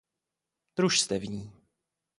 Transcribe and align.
Družstevní. 0.77 1.45